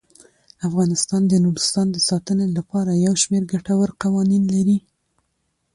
[0.67, 4.77] افغانستان د نورستان د ساتنې لپاره یو شمیر ګټور قوانین لري.